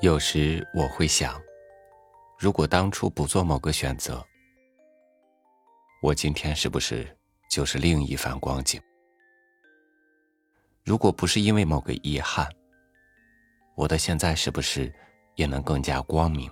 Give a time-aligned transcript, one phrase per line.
[0.00, 1.42] 有时我会想，
[2.38, 4.24] 如果当初不做某个选择，
[6.00, 7.16] 我今天是不是
[7.50, 8.80] 就是另一番光景？
[10.84, 12.48] 如果不是因为某个遗憾，
[13.74, 14.94] 我的现在是不是
[15.34, 16.48] 也能更加光明？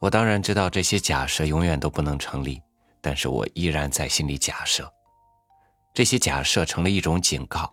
[0.00, 2.62] 我当然知道这些假设永远都不能成立，
[3.02, 4.90] 但是我依然在心里假设，
[5.92, 7.70] 这些假设成了一种警告，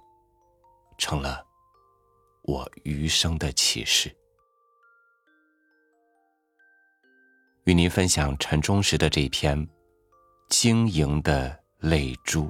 [0.97, 1.46] 成了
[2.47, 4.09] 我余生的启示。
[7.65, 9.67] 与您分享陈忠实的这篇
[10.47, 12.45] 《晶莹的泪珠》。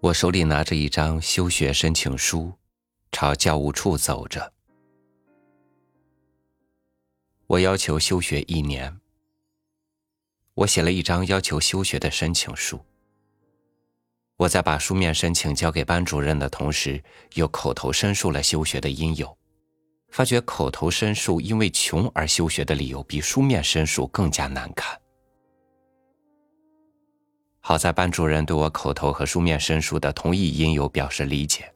[0.00, 2.52] 我手里拿着一张休学申请书，
[3.22, 4.52] 朝教务处走着。
[7.46, 8.98] 我要求休学一年。
[10.54, 12.84] 我写了一张要求休学的申请书。
[14.38, 17.00] 我在把书面申请交给班主任的同时，
[17.34, 19.38] 又口头申述了休学的因由。
[20.08, 25.00] 发觉口头申述因为穷而休学的理由，比书面申述更加难看。
[27.60, 31.72] 好在班主任对我口头和书面申述的同意因由表示理解，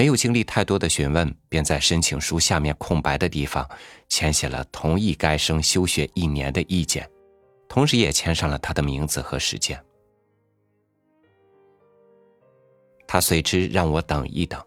[0.00, 3.68] 没有经历太多的询问，便在申请书下面空白的地方
[4.08, 7.06] 签写了同意该生休学一年的意见，
[7.68, 9.78] 同时也签上了他的名字和时间。
[13.06, 14.58] 他随之让我等一等，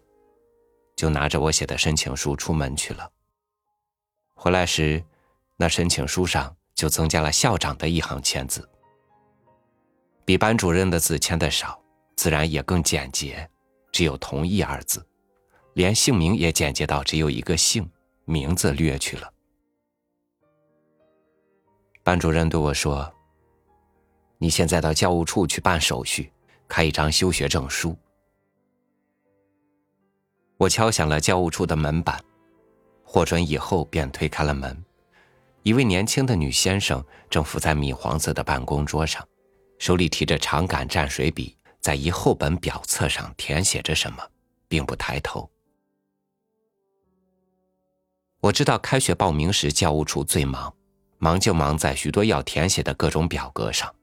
[0.94, 3.10] 就拿着我写的申请书出门去了。
[4.36, 5.02] 回来时，
[5.56, 8.70] 那申请书上就增加了校长的一行签字。
[10.24, 11.76] 比班主任的字签的少，
[12.14, 13.50] 自然也更简洁，
[13.90, 15.04] 只有“同意”二字，
[15.74, 17.88] 连姓名也简洁到只有一个姓，
[18.24, 19.32] 名字略去了。
[22.02, 23.12] 班主任对我说
[24.38, 26.32] ：“你现在到教务处去办手续，
[26.68, 27.96] 开一张休学证书。”
[30.56, 32.22] 我敲响了教务处的门板，
[33.02, 34.84] 获准以后便推开了门，
[35.64, 39.26] 一位年轻的女先生正伏在米黄色的办公桌上。
[39.78, 44.22] 手里提着长杆蘸水笔，在一厚本表册上填写着什么，
[44.68, 45.50] 并不抬头。
[48.44, 50.70] 我知道开学报名时教务处最忙，
[51.16, 53.94] 忙就忙在许多要填写的各种表格上。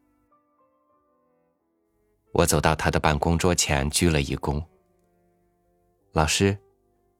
[2.31, 4.59] 我走到他的办公桌前，鞠了一躬。
[6.13, 6.57] 老师，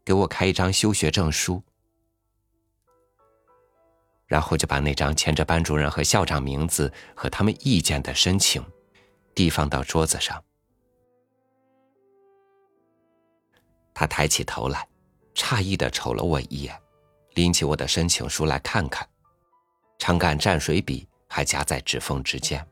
[0.04, 1.62] 给我开一张休学证书。
[4.26, 8.66] 然后就把那张签着班主任和校长名字和他们意见的申请，
[9.36, 10.44] 递放到桌子上。
[13.94, 14.88] 他抬起头来，
[15.36, 16.81] 诧异的瞅了我一眼，
[17.36, 19.08] 拎起我的申请书来看看，
[19.98, 22.66] 长杆蘸水笔还夹在指缝之间。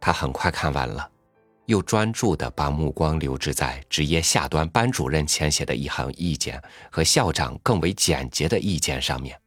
[0.00, 1.10] 他很快看完了。
[1.66, 6.58] 又专注的把目光留置在纸页下端班主任签写的一行意见
[6.90, 9.38] 和校长更为简洁的意见上面，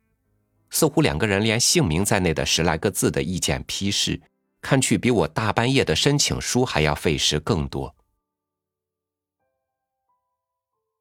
[0.70, 4.22] 似乎两个人连姓名在内的十来个字的意见批示，
[4.62, 7.96] 看去比我大半夜的申请书还要费时更多。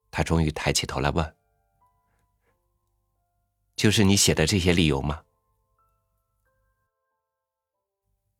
[0.09, 1.33] 他终于抬起头来问
[3.81, 5.23] ：“就是你写的这些理由吗？”“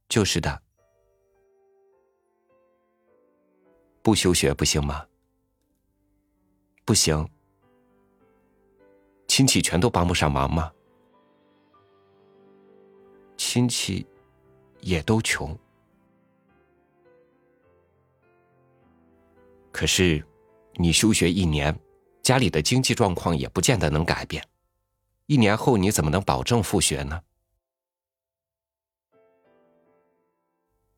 [0.08, 0.62] 就是的。”
[4.04, 5.04] 不休学不行吗？
[6.86, 7.28] 不行。
[9.28, 10.72] 亲戚全都帮不上忙吗？
[13.36, 14.06] 亲戚
[14.82, 15.58] 也都穷。
[19.72, 20.24] 可是，
[20.76, 21.76] 你休学一年，
[22.22, 24.48] 家里的经济状况也不见得能改变。
[25.26, 27.22] 一年后你怎么能保证复学呢？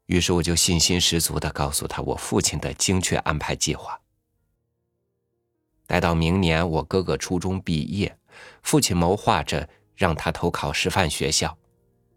[0.07, 3.99] 于是我就信心十足的告诉他我父亲的精确安排计划。
[5.87, 8.17] 待到明年我哥哥初中毕业，
[8.63, 11.57] 父亲谋划着让他投考师范学校，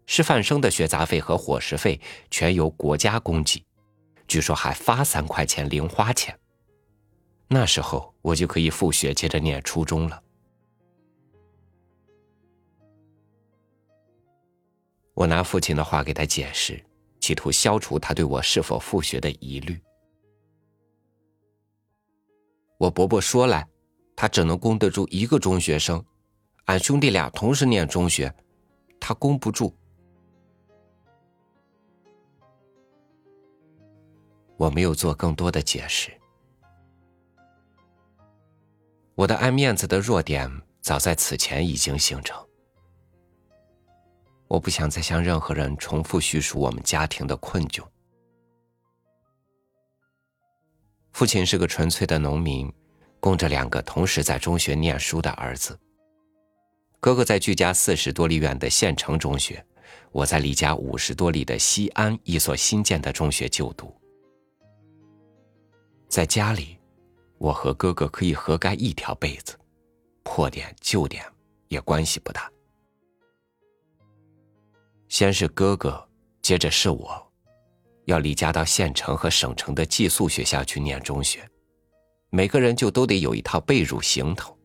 [0.05, 1.99] 师范生的学杂费和伙食费
[2.29, 3.63] 全由国家供给，
[4.27, 6.37] 据说还发三块钱零花钱。
[7.47, 10.21] 那时候我就可以复学，接着念初中了。
[15.17, 16.79] 我拿父亲的话给他解释。
[17.19, 19.77] 企图消除他对我是否复学的疑虑。
[22.77, 23.67] 我伯伯说来，
[24.15, 26.05] 他只能供得住一个中学生，
[26.65, 28.33] 俺兄弟俩同时念中学，
[28.99, 29.75] 他供不住。
[34.55, 36.11] 我没有做更多的解释。
[39.15, 40.49] 我的爱面子的弱点
[40.79, 42.46] 早在此前已经形成。
[44.47, 47.83] 我不想再向任何人重复叙述我们家庭的困窘。
[51.11, 52.71] 父亲是个纯粹的农民，
[53.19, 55.77] 供着两个同时在中学念书的儿子。
[56.99, 59.65] 哥哥在距家四十多里远的县城中学，
[60.11, 63.93] 我在离家五十多里的西安一所新建的中学就读。
[66.07, 66.77] 在家里，
[67.37, 69.57] 我和哥哥可以合盖一条被子，
[70.23, 71.25] 破点旧点
[71.67, 72.49] 也关系不大。
[75.09, 76.07] 先是哥哥，
[76.41, 77.23] 接着是我。
[78.05, 81.45] 要离家到县城和省城的寄宿学校去念中学，
[82.29, 84.57] 每个人就都得有一套被褥行头，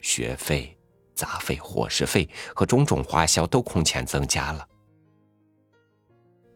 [0.00, 0.76] 学费、
[1.14, 4.66] 杂费、伙食费和种种花销都空前增加了。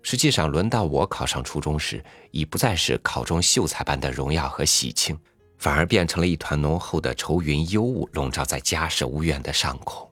[0.03, 5.19] 实际上，轮到我考上初中时，已不再是考中秀才般的荣耀和喜庆，
[5.57, 10.12] 反而变成了一团浓厚的愁云幽雾，笼罩在家事屋院的上空。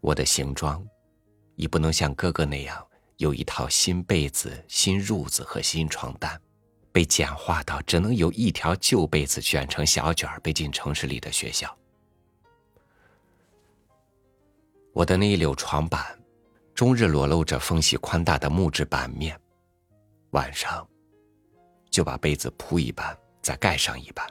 [0.00, 0.86] 我的行装，
[1.56, 2.84] 已不能像哥哥那样。
[3.16, 6.40] 有一套新被子、新褥子和新床单，
[6.92, 11.76] 被简化到只能有一条旧被子卷成小卷儿背进城市里的学校。
[14.92, 16.16] 我的那一溜床板，
[16.74, 19.36] 终日裸露着缝隙宽大的木质板面，
[20.30, 20.88] 晚上
[21.90, 24.24] 就把被子铺一半，再盖上一半。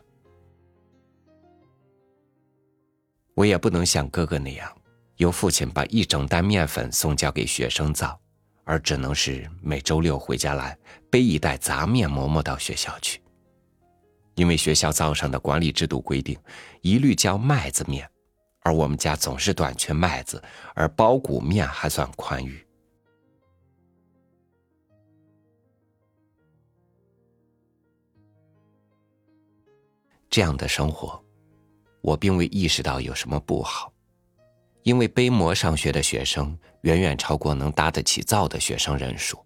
[3.33, 4.73] 我也不能像哥哥那样，
[5.17, 8.19] 由父亲把一整袋面粉送交给学生造。
[8.69, 10.77] 而只能是每周六回家来
[11.09, 13.21] 背一袋杂面馍馍到学校去，
[14.35, 16.37] 因为学校灶上的管理制度规定，
[16.81, 18.05] 一律叫麦子面，
[18.59, 20.43] 而我们家总是短缺麦子，
[20.75, 22.67] 而包谷面还算宽裕。
[30.29, 31.23] 这样的生活，
[32.01, 33.93] 我并未意识到有什么不好。
[34.87, 39.37] 因为背馍上学的学生远远超过能搭得起灶的学生人数。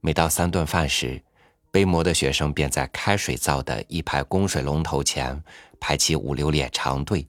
[0.00, 1.22] 每到三顿饭时，
[1.70, 5.38] 背馍的学生便在开水灶的一排供水龙头前
[5.78, 7.28] 排起五六列长队，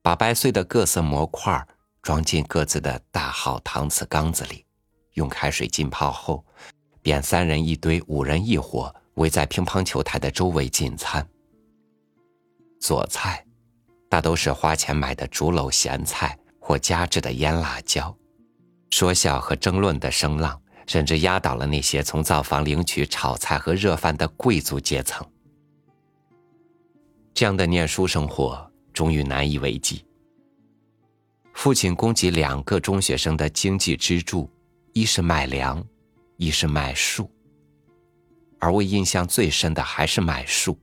[0.00, 1.66] 把掰碎的各色馍块
[2.00, 4.64] 装进各自的大号搪瓷缸子里，
[5.14, 6.46] 用开水浸泡后，
[7.02, 11.28] 便三人一堆、五人一伙围在乒乓球台的周围进餐。
[12.78, 13.47] 做菜。
[14.08, 18.16] 大都是花钱买的竹篓咸菜或加制的腌辣椒，
[18.90, 25.26] 说笑和争论的声浪甚至压倒了那些从灶房领取炒菜和热饭的贵族阶层。
[27.34, 30.04] 这样的念书生活终于难以为继。
[31.52, 34.50] 父亲供给两个中学生的经济支柱，
[34.92, 35.84] 一是卖粮，
[36.36, 37.30] 一是卖树。
[38.58, 40.78] 而我印象最深的还是卖树。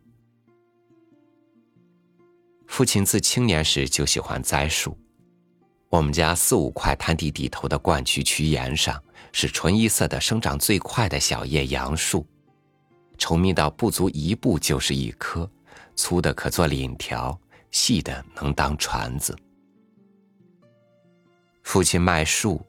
[2.75, 4.97] 父亲自青年时就喜欢栽树，
[5.87, 9.01] 我们家四五块滩地底头的灌区渠沿上
[9.31, 12.27] 是纯一色的生长最快的小叶杨树，
[13.17, 15.49] 稠密到不足一步就是一棵，
[15.95, 17.39] 粗的可做檩条，
[17.71, 19.33] 细的能当船子。
[21.63, 22.61] 父亲卖树，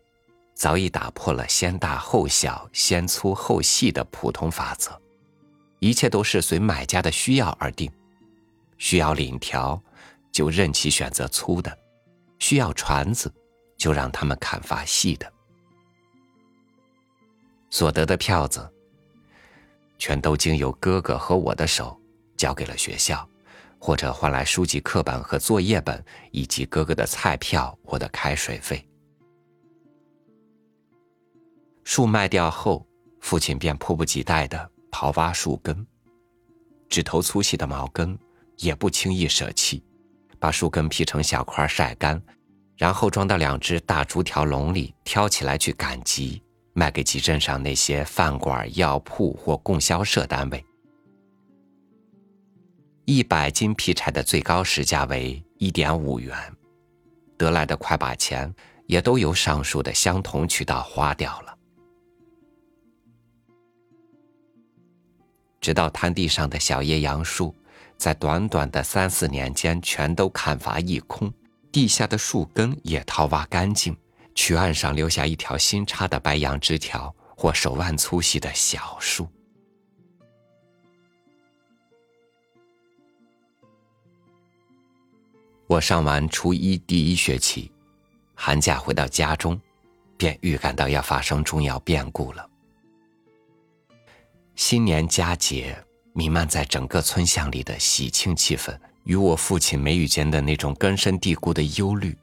[0.55, 4.97] 早已打破了先大后小、先粗后细的普通法则，
[5.81, 7.90] 一切都是随买家的需要而定。
[8.78, 9.83] 需要檩条，
[10.37, 11.71] 就任其选择粗的；
[12.38, 13.33] 需要船子，
[13.78, 15.33] 就让他们砍伐细的。
[17.71, 18.71] 所得的票子，
[19.97, 21.99] 全都经由哥哥和我的手
[22.37, 23.26] 交给了学校，
[23.78, 28.87] 或者换来书籍、课本和作业本，以及哥哥的菜票、我的开水费。
[31.83, 32.87] 树卖掉后，
[33.23, 35.87] 父亲便迫不及待的刨挖树根，
[36.90, 38.19] 指头粗细的毛根。
[38.59, 39.85] 也不轻易舍弃，
[40.47, 42.23] 把树根劈成小块晒干，
[42.76, 46.41] 然后装到两只大竹条笼里，挑起来去赶集，
[46.73, 50.65] 卖给集镇上那些饭馆、药铺或供销社单位。
[53.07, 56.33] 一百斤劈柴的最高时价为一点五元，
[57.37, 58.55] 得来的快把钱
[58.87, 61.59] 也都由上述的相同渠道花掉了。
[65.61, 67.53] 直到滩地上的小叶杨树。
[67.97, 71.33] 在短短的三四年间，全都砍伐一空，
[71.73, 73.97] 地下的树根也掏挖干净，
[74.35, 79.26] 渠岸上留下一条新插的白杨枝条或手腕粗细的小树。
[85.67, 87.73] 我上完初一第一学期，
[88.35, 89.61] 寒假回到家中，
[90.17, 92.49] 便预感到要发生重要变故了。
[94.55, 95.86] 新年佳节。
[96.16, 102.16] 弥漫在整个村巷里的喜庆气氛，与我父亲眉宇间的那种根深蒂固的忧虑，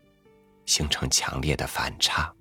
[0.65, 2.33] 形成强烈的反差。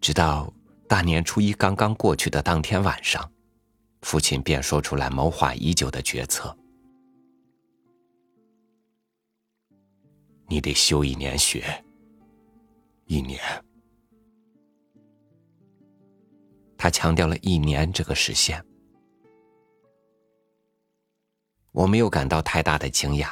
[0.00, 0.50] 直到
[0.88, 3.30] 大年初一刚刚过去的当天晚上，
[4.00, 6.56] 父亲便说出来谋划已久的决策
[10.48, 11.84] ：“你得休一年学，
[13.04, 13.38] 一年。”
[16.82, 18.60] 他强调了一年这个时限，
[21.70, 23.28] 我没有感到太大的惊讶。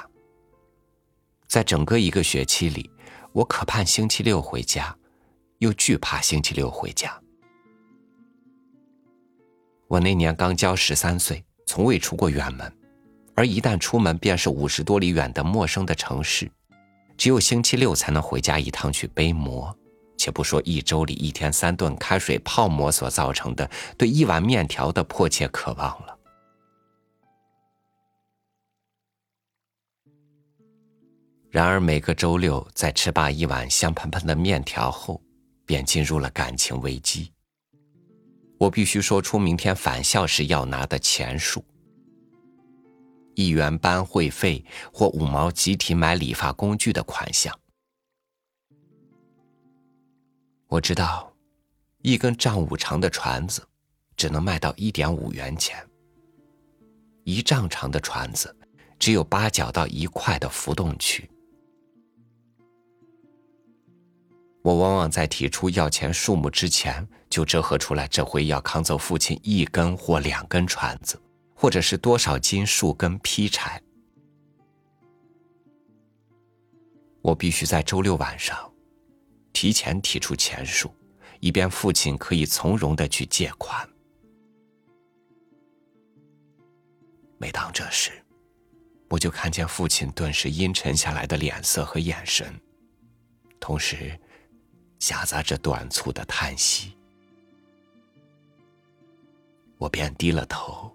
[1.48, 2.88] 在整个一个学期里，
[3.32, 4.96] 我可盼星期六回家，
[5.58, 7.20] 又惧怕星期六回家。
[9.88, 12.72] 我那年刚交十三岁，从未出过远门，
[13.34, 16.48] 而一旦出门，便是五十多里远的陌生的城市，
[17.16, 19.76] 只有星期六才能回家一趟去背馍。
[20.20, 26.18] 且不说一周里一天三顿开水泡馍所造成的对一碗面条的迫切渴望了。
[31.48, 35.22] 然而每个周六在吃罢一碗香喷喷的面条后，
[35.64, 37.32] 便进入了感情危机。
[38.58, 41.64] 我必须说出明天返校时要拿的钱数：
[43.34, 44.62] 一元班会费
[44.92, 47.58] 或五毛集体买理发工具的款项。
[50.70, 51.32] 我知道，
[52.02, 53.60] 一根丈五长的船子
[54.16, 55.84] 只能卖到一点五元钱。
[57.24, 58.56] 一丈长的船子
[58.96, 61.28] 只有八角到一块的浮动区。
[64.62, 71.20] 我往往在提出要钱数目之前，就折合出来这回要扛走父亲一根或两根船子，
[71.52, 73.82] 或者是多少斤数根劈柴。
[77.22, 78.56] 我必须在周六晚上。
[79.52, 80.90] 提前提出钱数，
[81.40, 83.88] 以便父亲可以从容的去借款。
[87.38, 88.12] 每当这时，
[89.08, 92.54] 我就看见父亲顿时阴沉下来的脸色和眼神，
[93.58, 94.18] 同时
[94.98, 96.96] 夹杂着短促的叹息。
[99.78, 100.94] 我便低了头，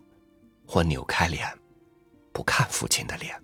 [0.67, 1.47] 或扭开脸，
[2.31, 3.35] 不看父亲的脸。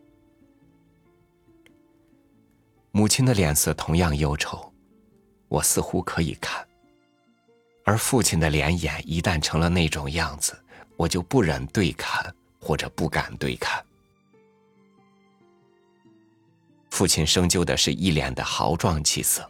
[2.91, 4.70] 母亲的脸色同样忧愁。
[5.51, 6.65] 我似乎可以看，
[7.83, 10.57] 而父亲的脸眼一旦成了那种样子，
[10.95, 13.83] 我就不忍对看，或者不敢对看。
[16.89, 19.45] 父亲生就的是一脸的豪壮气色，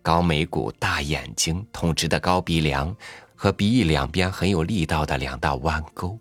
[0.00, 2.96] 高眉骨、大眼睛、统直的高鼻梁
[3.36, 6.18] 和鼻翼两边很有力道的两道弯钩，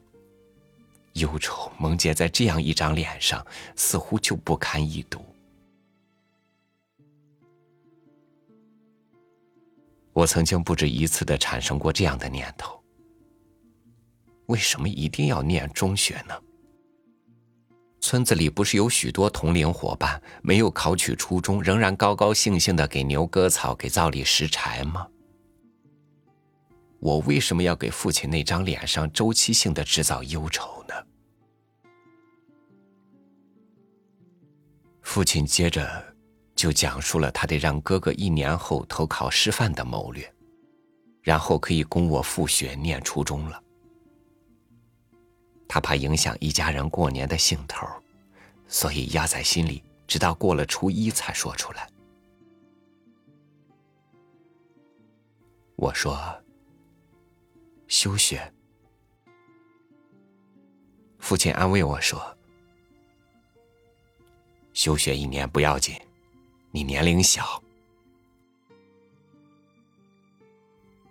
[1.13, 3.45] 忧愁蒙结在这样一张脸上，
[3.77, 5.25] 似乎就不堪一读。
[10.13, 12.83] 我曾经不止一次的产生过这样的念头：
[14.47, 16.33] 为什么一定要念中学呢？
[18.01, 25.07] 村子里不是有许多同龄伙伴没有考取初中，仍然高高兴兴的给牛割草、给灶里拾柴吗？
[26.99, 30.95] 我为什么要给父亲那张脸上周期性的制造忧愁呢？
[35.01, 36.10] 父亲接着。
[36.61, 40.31] 就讲述了他得让哥哥一年后投考师范的谋略，
[41.23, 43.63] 然后可以供我复学念初中了。
[45.67, 47.87] 他怕影响一家人过年的兴头，
[48.67, 51.89] 所以压在心里，直到过了初一才说出来。
[55.77, 56.15] 我说
[57.89, 58.53] ：“休学。”
[61.17, 62.21] 父亲安慰我说
[64.73, 65.99] ：“休学一年不要紧。”
[66.73, 67.61] 你年龄小，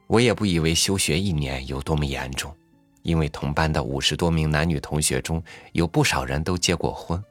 [0.06, 2.56] 我也不以为休学一年有多么严重，
[3.02, 7.22] 因为同班的五十多名男女同学中有不少人都结过婚，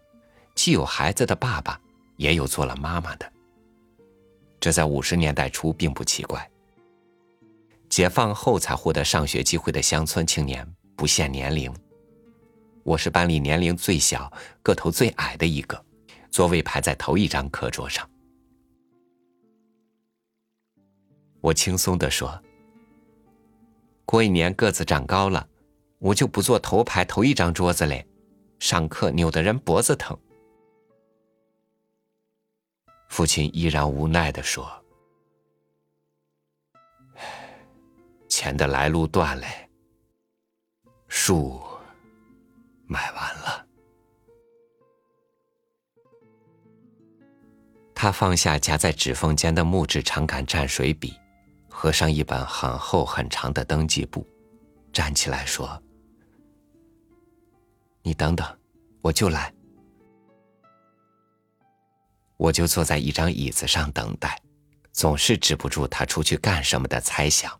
[0.53, 1.81] 既有孩子的爸爸，
[2.17, 3.31] 也有做了妈妈的。
[4.59, 6.47] 这在五十年代初并不奇怪。
[7.89, 11.73] 解放后才获得上学机会的乡村青年不限年龄，
[12.83, 14.31] 我是班里年龄最小、
[14.61, 15.83] 个头最矮的一个，
[16.29, 18.08] 座位排在头一张课桌上。
[21.41, 22.41] 我轻松地说
[24.05, 25.47] ：“过一年个子长高了，
[25.97, 28.05] 我就不坐头排头一张桌子嘞，
[28.59, 30.17] 上课扭得人脖子疼。”
[33.07, 34.69] 父亲依然无奈地说
[38.27, 39.69] ：“钱的来路断嘞，
[41.07, 41.61] 树
[42.85, 43.65] 买完了。”
[47.95, 51.17] 他放下夹在指缝间的木质长杆蘸水笔。
[51.81, 54.27] 合上一本很厚很长的登记簿，
[54.91, 55.81] 站起来说
[58.03, 58.45] ：“你等等，
[59.01, 59.53] 我就来。”
[62.35, 64.37] 我就坐在一张椅子上等待，
[64.91, 67.57] 总是止不住他出去干什么的猜想。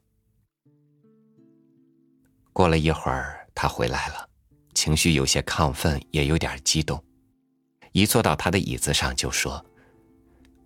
[2.52, 4.30] 过了一会儿，他回来了，
[4.74, 7.02] 情绪有些亢奋，也有点激动。
[7.94, 9.66] 一坐到他的椅子上，就说：“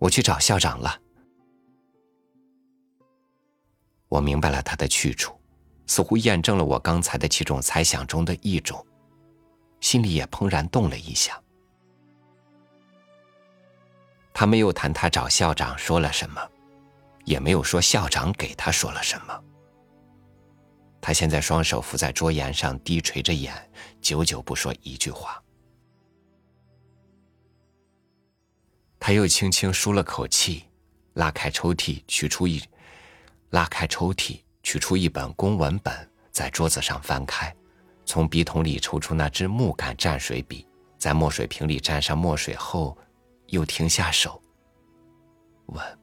[0.00, 1.02] 我去找校长了。”
[4.14, 5.36] 我明白了他的去处，
[5.88, 8.86] 似乎验证了我刚才的几种猜想中的一种，
[9.80, 11.42] 心里也怦然动了一下。
[14.32, 16.40] 他没有谈他找校长说了什么，
[17.24, 19.44] 也没有说校长给他说了什么。
[21.00, 23.52] 他现在双手扶在桌沿上，低垂着眼，
[24.00, 25.42] 久久不说一句话。
[29.00, 30.62] 他又轻轻舒了口气，
[31.14, 32.62] 拉开抽屉，取出一
[33.54, 37.54] 拉开抽屉，取出一本公文本，在桌子上翻开，
[38.04, 40.66] 从笔筒里抽出那支木杆蘸水笔，
[40.98, 42.98] 在墨水瓶里蘸上墨水后。
[43.48, 44.42] 又停下手，
[45.66, 45.98] 问：“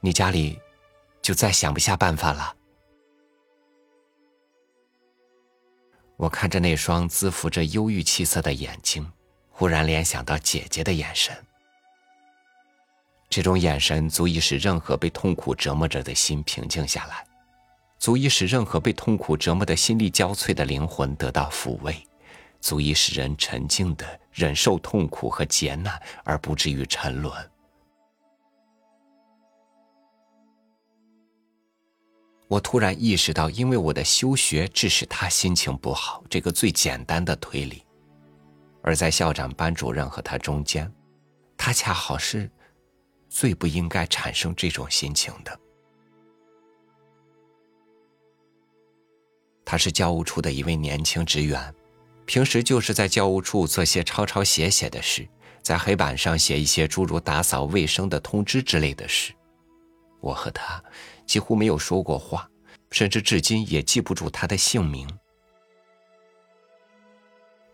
[0.00, 0.60] 你家里
[1.22, 2.54] 就再想不下办法了？”
[6.16, 9.10] 我看着那双滋浮着忧郁气色的眼睛，
[9.48, 11.34] 忽然联想到姐姐的眼神。
[13.30, 17.24] 这种眼神足以使任何被痛苦折磨着的心平静下来，
[17.96, 21.96] 足以使任何被痛苦折磨的心力交瘁的灵魂得到抚慰。
[22.60, 27.32] 足以使人沉静的忍受痛苦和劫难，而不至于沉沦。
[32.48, 37.78] 我突然意识到，因为我的休学致使他心情不好，这个最简单的推理；
[38.82, 40.92] 而在校长、班主任和他中间，
[41.56, 42.50] 他恰好是
[43.30, 45.58] 最不应该产生这种心情的。
[49.64, 51.74] 他是教务处的一位年轻职员。
[52.26, 55.28] 平时就是在教务处做些抄抄写写的事，
[55.62, 59.34] 在黑板上写一些诸如打扫卫生的通知之类的事。
[60.20, 60.80] 我和他
[61.26, 62.48] 几乎没有说过话，
[62.92, 65.08] 甚至至今也记不住他的姓名。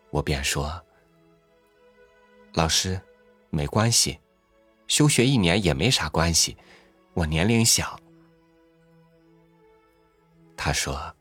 [0.08, 0.82] 我便说
[2.54, 2.98] ：“老师，
[3.50, 4.18] 没关系，
[4.86, 6.56] 休学一年也没啥关系，
[7.14, 7.98] 我年龄小。”
[10.56, 11.12] 他说。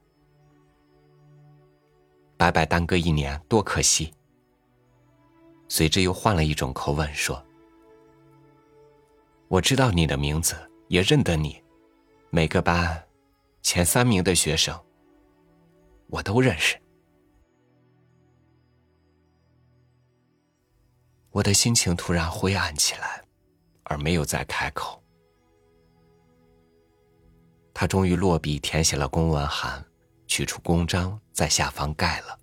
[2.38, 4.14] 白白耽搁一年，多可惜。
[5.70, 7.42] 随之又换了一种口吻说
[9.48, 10.54] ：“我知道你的名字，
[10.90, 11.64] 也认得你，
[12.30, 13.08] 每个班
[13.62, 14.78] 前三名的学生，
[16.08, 16.78] 我都认识。”
[21.32, 23.25] 我的心情突然灰暗起来，
[23.86, 25.02] 而没有再开口。
[27.74, 29.84] 他终于落笔填写了公文函。
[30.28, 32.38] 取出公章，在下方盖了，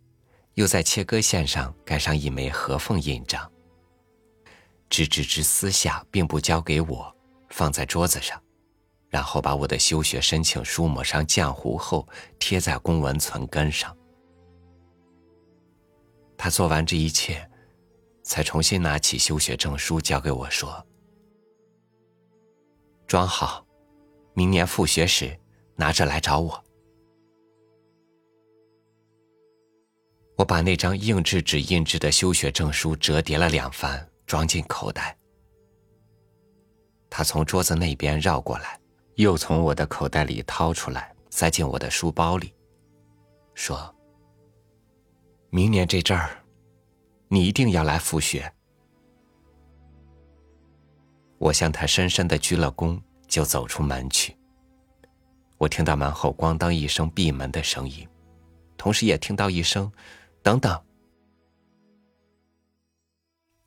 [0.55, 3.51] 又在切割线上盖上一枚合缝印章。
[4.89, 7.15] 纸纸之撕下，并不交给我，
[7.51, 8.41] 放在桌子上，
[9.09, 12.07] 然后把我的休学申请书抹上浆糊后，
[12.39, 13.95] 贴在公文存根上。
[16.39, 17.51] 他做完这一切，
[18.23, 20.87] 才重新拿起休学证书交给我说
[23.13, 23.63] ：“装好，
[24.33, 25.39] 明年复学时
[25.77, 26.65] 拿着来找我。”
[30.39, 35.15] 我把那张硬质纸印制的休学证书折叠了两番，装进口袋。
[37.11, 38.81] 他从桌子那边绕过来，
[39.17, 42.55] 又从我的口袋里掏出来，塞进我的书包里，
[43.53, 43.95] 说
[45.53, 46.43] ：“明年这阵儿，
[47.29, 48.51] 你一定要来复学。”
[51.43, 54.37] 我向他深深的鞠了躬，就走出门去。
[55.59, 58.09] 我听到门后咣当一声闭门的声音，
[58.77, 59.91] 同时也听到一声。
[60.41, 60.81] 等等，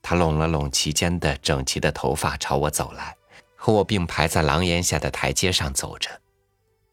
[0.00, 3.14] 他拢了拢齐肩的整齐的头发，朝我走来，
[3.56, 6.10] 和我并排在廊檐下的台阶上走着，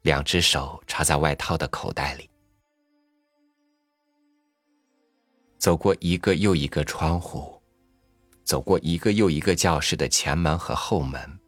[0.02, 2.30] 两只手插在外套的口袋里，
[5.58, 7.62] 走过一个又一个窗户，
[8.44, 11.40] 走过一个又一个教室的前门和后门。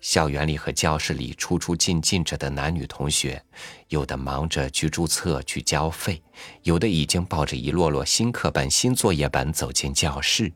[0.00, 3.40] 校园里和教室里出出进进着的男女同学，
[3.86, 6.20] 有的忙着去注册、去交费，
[6.62, 10.52] 有的已经抱着一摞摞新课本、新作业本走进教室，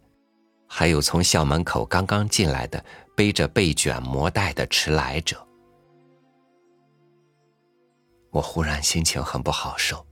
[0.66, 2.84] 还有从校门口刚刚进来的
[3.14, 5.46] 背着被卷膜带的迟来者。
[8.32, 10.04] 我忽然心情很不好受，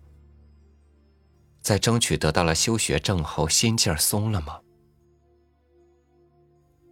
[1.61, 4.61] 在争取得到了休学证后，心劲儿松了吗？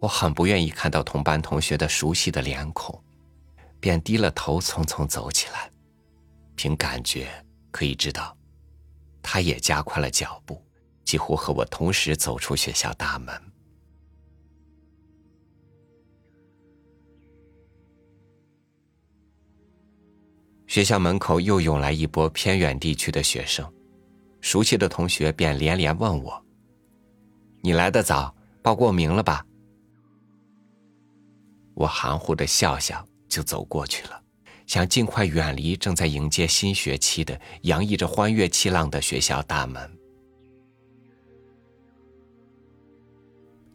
[0.03, 3.01] 我很不愿意看到同班同学的熟悉的脸孔，
[3.79, 5.71] 便低了头，匆匆走起来。
[6.55, 7.29] 凭感觉
[7.71, 8.37] 可以知道，
[9.21, 10.61] 他也加快了脚步，
[11.05, 13.33] 几乎和我同时走出学校大门。
[20.67, 23.73] 学校门口又涌来一波偏远地区的学生，
[24.41, 26.45] 熟悉的同学便连连问我
[27.63, 29.45] ：“你来的早，报过名了吧？”
[31.73, 34.23] 我含糊的笑笑，就走过去了，
[34.67, 39.99] 想尽快远离正在迎接新学期的、洋溢着欢悦气浪的学校大门。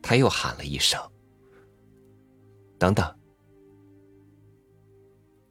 [0.01, 0.99] 他又喊了一声
[2.79, 3.15] ：“等等！”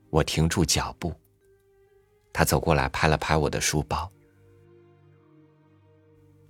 [0.10, 1.13] 我停住脚步。
[2.33, 4.12] 他走过来，拍了拍我的书包，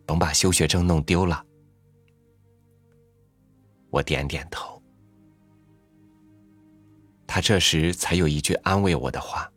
[0.05, 1.43] 甭把休学证弄丢了。
[3.89, 4.76] 我点点头。
[7.37, 9.47] 他这时才有一句安慰我的话：“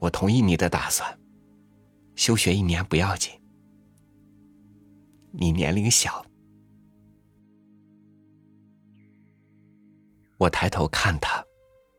[0.00, 1.16] 我同意你的打算，
[2.16, 3.30] 休学一年不要紧，
[5.30, 6.26] 你年龄小。”
[10.38, 11.40] 我抬头看他。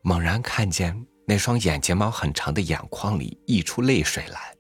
[0.04, 4.54] 猛然看见那双眼睫毛很长的眼眶里溢出泪水来，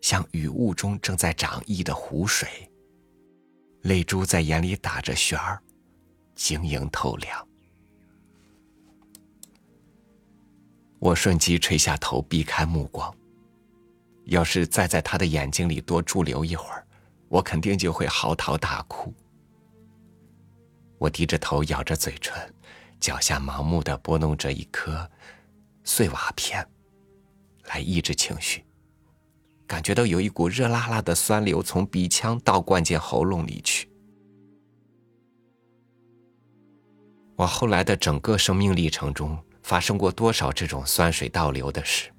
[0.00, 2.48] 像雨雾中正在涨溢的湖水。
[3.82, 5.62] 泪珠在眼里打着旋儿，
[6.34, 7.48] 晶莹透亮。
[10.98, 13.14] 我瞬即垂下头，避开目光。
[14.24, 16.86] 要是再在他的眼睛里多驻留一会儿，
[17.28, 19.12] 我肯定就会嚎啕大哭。
[20.96, 22.34] 我低着头，咬着嘴唇。
[23.00, 25.10] 脚下盲目的拨弄着一颗
[25.82, 26.66] 碎瓦片，
[27.64, 28.64] 来抑制情绪。
[29.66, 33.90] 感觉到有一股热辣辣的酸流从鼻腔倒灌进喉咙里去。
[37.36, 42.10] 我后来的整个生命历程中，发生过多少这种酸水倒流的事，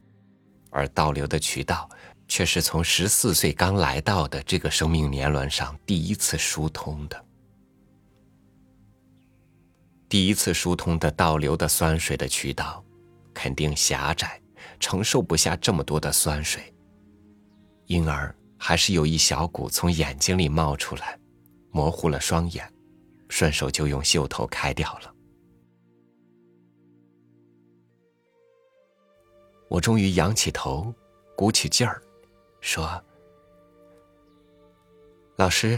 [0.70, 1.90] 而倒流的渠道，
[2.28, 7.26] 却是从十四岁刚来到的这个生命年轮上第一次疏通的。
[10.10, 12.84] 第一次疏通的倒流的酸水的渠道，
[13.34, 14.40] 肯定狭窄，
[14.80, 16.74] 承受不下这么多的酸水，
[17.86, 21.18] 因而还是有一小股从眼睛里冒出来，
[21.72, 22.70] 模糊了双眼，
[23.30, 25.14] 顺手就用袖头开掉了。
[29.68, 30.94] 我终于仰起头，
[31.36, 32.02] 鼓起劲儿，
[32.62, 33.04] 说
[35.36, 35.78] ：“老师，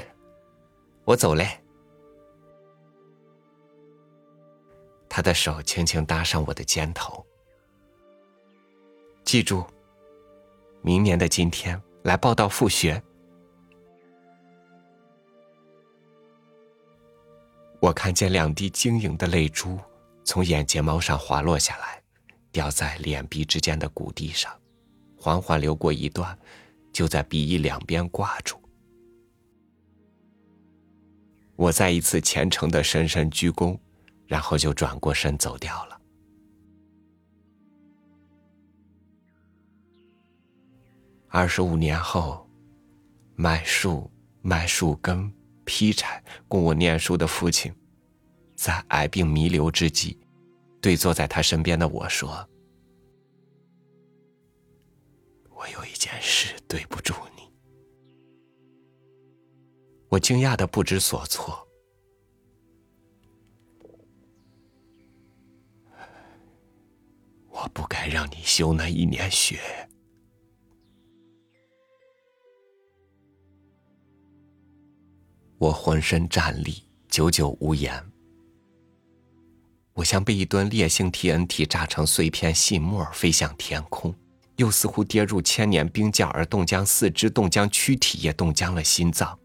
[1.05, 1.47] 我走嘞。”
[5.09, 7.25] 他的手轻轻搭上我的肩头。
[9.23, 9.65] 记住，
[10.83, 13.01] 明年的今天来报道复学。
[17.87, 19.79] 我看见两滴晶莹的泪珠
[20.25, 22.03] 从眼睫毛上滑落下来，
[22.51, 24.51] 掉在脸鼻之间的谷地上，
[25.17, 26.37] 缓缓流过一段，
[26.91, 28.57] 就在鼻翼两边挂住。
[31.55, 33.79] 我再一次虔诚的深深鞠躬。
[34.27, 35.97] 然后就转过身走掉了。
[41.29, 42.45] 二十五年后，
[43.35, 45.31] 卖树、卖树根、
[45.67, 47.75] 劈柴供我念书的父亲，
[48.55, 50.17] 在癌病弥留之际，
[50.81, 52.47] 对坐在他身边的我说
[55.51, 57.43] ：“我有一件事对不住你。”
[60.07, 61.67] 我惊讶的不知所措。
[67.49, 69.59] 我不该让你休那一年学。
[75.59, 78.03] 我浑身战栗，久久无言。
[79.93, 84.13] 我像被一吨烈性 TNT 炸成碎片细末，飞向天空，
[84.57, 89.39] 又似乎跌入千年冰窖，而冻僵四肢，冻僵躯体，也冻僵了心脏。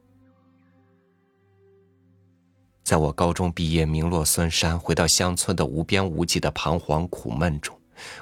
[2.85, 7.75] 在我高中毕业，名落孙山，回到乡村的无边无际的彷徨苦闷中。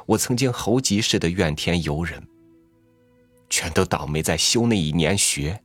[0.07, 2.23] 我曾经猴急似的怨天尤人，
[3.49, 5.61] 全都倒霉在修那一年学。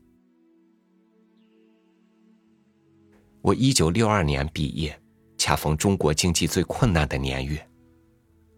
[3.46, 5.00] 我一九六二年毕业，
[5.38, 7.64] 恰逢中国经济最困难的年月，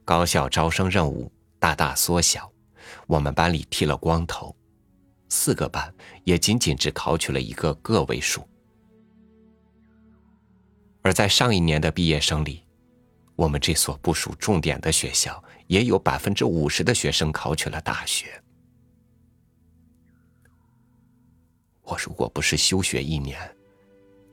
[0.05, 2.49] 高校招生任务大大缩小，
[3.05, 4.55] 我们班里剃了光头，
[5.27, 8.47] 四个班也仅仅只考取了一个个位数。
[11.01, 12.65] 而在上一年的毕业生里，
[13.35, 18.41] 我们这所不属重点的学校，也有百分之五十的学生考取了大学。
[21.81, 23.37] 我如果不是休学一年，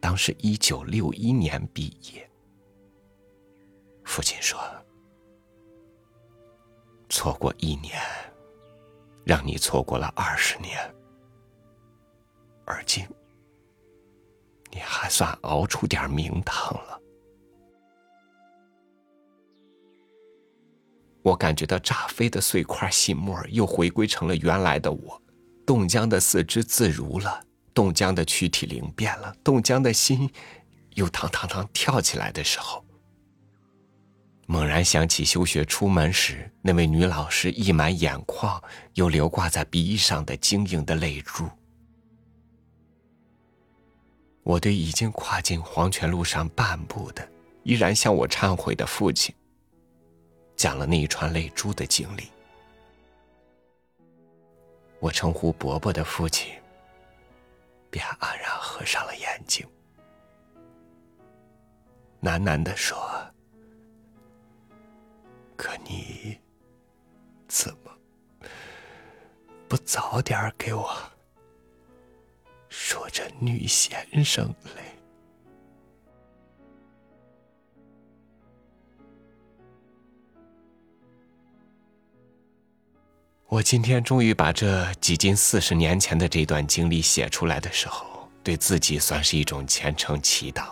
[0.04, 2.30] 当时一九六一年毕业。
[4.04, 4.60] 父亲说
[7.08, 7.98] ：“错过一年，
[9.24, 10.78] 让你错过了二十年，
[12.66, 13.02] 而今
[14.70, 17.00] 你还算熬出点名堂了。
[21.22, 25.22] 我感觉到炸飞的碎块细沫又回归成了原来的我，
[25.64, 27.43] 冻僵的四肢自如了，
[27.74, 30.30] 冻僵的躯体灵变了，冻僵的心
[30.94, 32.84] 又堂堂堂跳起来的时候，
[34.46, 38.62] 猛然想起休学出门时那位女老师溢满眼眶
[38.94, 41.48] 又流挂在鼻翼上的晶莹的泪珠，
[44.44, 47.28] 我对已经跨进黄泉路上半步的，
[47.64, 49.34] 依然向我忏悔的父亲。
[50.54, 52.28] 讲了那一串泪珠的经历，
[55.00, 56.52] 我称呼伯伯的父亲，
[57.94, 59.64] 便黯然合上了眼睛，
[62.22, 62.98] 喃喃的说
[65.56, 66.36] ：“可你
[67.46, 67.96] 怎么
[69.68, 70.92] 不早点给我
[72.68, 74.82] 说这女先生嘞？”
[83.54, 90.70] 我今天终于把这几近四十年前的这段经历写出来的时候，对自己算是一种虔诚祈祷。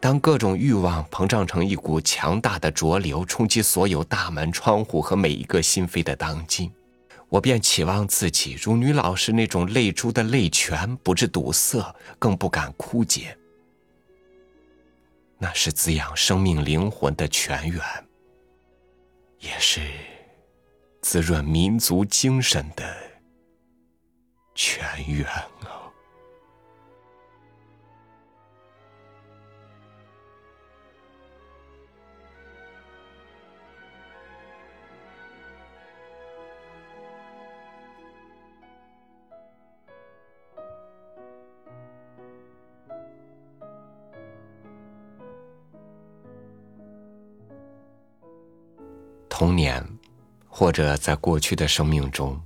[0.00, 6.72] 当各种欲望膨胀成一股强大的浊流，冲击所有大门窗户和每一个心扉的当今，
[7.28, 13.36] 我便期望自己如女老师那种泪珠的泪泉，不致堵塞，更不敢枯竭。
[15.36, 17.82] 那是滋养生命灵魂的泉源，
[19.40, 19.82] 也是。
[21.04, 22.82] 滋润民族精神的
[24.54, 25.92] 泉源啊！
[49.28, 49.93] 童年。
[50.56, 52.40] 或者在过去的生命中，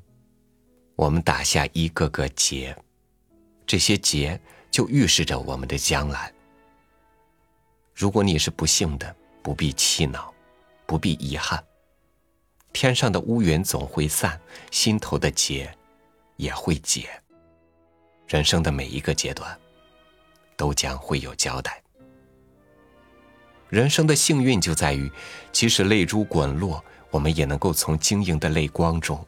[0.96, 2.74] 我们打下一个个结，
[3.66, 4.40] 这些结
[4.70, 6.32] 就预示着我们的将来。
[7.94, 10.32] 如果你是不幸的，不必气恼，
[10.86, 11.62] 不必遗憾。
[12.72, 14.40] 天上的乌云总会散，
[14.70, 15.70] 心头的结
[16.36, 17.10] 也会解。
[18.26, 19.54] 人生的每一个阶段，
[20.56, 21.82] 都将会有交代。
[23.68, 25.12] 人生的幸运就在于，
[25.52, 26.82] 即使泪珠滚落。
[27.10, 29.26] 我们也能够从晶莹的泪光中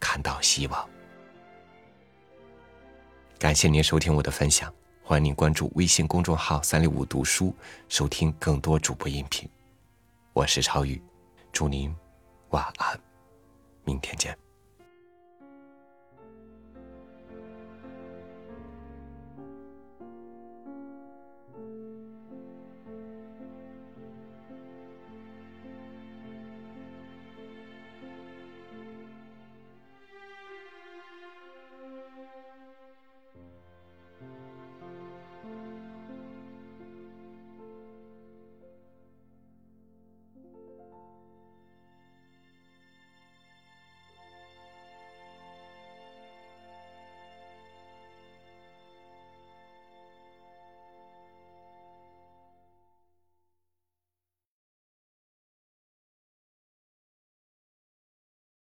[0.00, 0.88] 看到希望。
[3.38, 7.54] 感谢您收听我的分享，欢迎您关注微信公众号“三六五读书”，
[7.88, 9.48] 收听更多主播音频。
[10.32, 11.02] 我是超宇，
[11.52, 11.94] 祝您
[12.50, 13.00] 晚安，
[13.84, 14.41] 明天见。